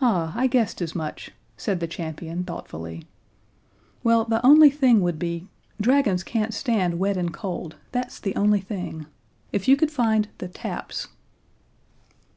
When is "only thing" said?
4.46-5.00, 8.36-9.06